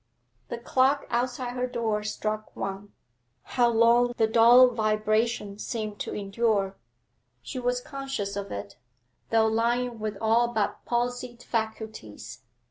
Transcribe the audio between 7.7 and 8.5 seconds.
conscious